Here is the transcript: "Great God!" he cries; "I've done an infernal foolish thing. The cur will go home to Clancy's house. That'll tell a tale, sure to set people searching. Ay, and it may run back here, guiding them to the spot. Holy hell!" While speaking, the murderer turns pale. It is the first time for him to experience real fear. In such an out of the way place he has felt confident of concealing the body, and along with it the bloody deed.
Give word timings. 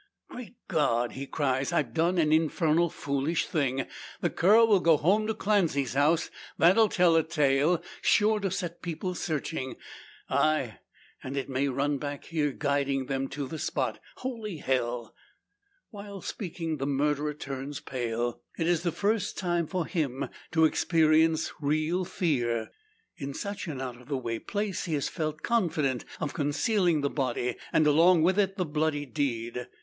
"Great 0.29 0.55
God!" 0.67 1.11
he 1.11 1.27
cries; 1.27 1.71
"I've 1.71 1.93
done 1.93 2.17
an 2.17 2.31
infernal 2.33 2.89
foolish 2.89 3.45
thing. 3.45 3.85
The 4.19 4.31
cur 4.31 4.65
will 4.65 4.79
go 4.79 4.97
home 4.97 5.27
to 5.27 5.35
Clancy's 5.35 5.93
house. 5.93 6.31
That'll 6.57 6.89
tell 6.89 7.15
a 7.15 7.21
tale, 7.21 7.83
sure 8.01 8.39
to 8.39 8.49
set 8.49 8.81
people 8.81 9.13
searching. 9.13 9.75
Ay, 10.27 10.79
and 11.23 11.37
it 11.37 11.49
may 11.49 11.67
run 11.67 11.99
back 11.99 12.23
here, 12.25 12.51
guiding 12.51 13.05
them 13.05 13.27
to 13.27 13.47
the 13.47 13.59
spot. 13.59 13.99
Holy 14.15 14.57
hell!" 14.57 15.13
While 15.91 16.21
speaking, 16.21 16.77
the 16.77 16.87
murderer 16.87 17.35
turns 17.35 17.79
pale. 17.79 18.41
It 18.57 18.65
is 18.65 18.81
the 18.81 18.91
first 18.91 19.37
time 19.37 19.67
for 19.67 19.85
him 19.85 20.29
to 20.53 20.65
experience 20.65 21.53
real 21.61 22.05
fear. 22.05 22.71
In 23.17 23.35
such 23.35 23.67
an 23.67 23.79
out 23.79 24.01
of 24.01 24.07
the 24.07 24.17
way 24.17 24.39
place 24.39 24.85
he 24.85 24.95
has 24.95 25.09
felt 25.09 25.43
confident 25.43 26.05
of 26.19 26.33
concealing 26.33 27.01
the 27.01 27.11
body, 27.11 27.55
and 27.71 27.85
along 27.85 28.23
with 28.23 28.39
it 28.39 28.57
the 28.57 28.65
bloody 28.65 29.05
deed. 29.05 29.67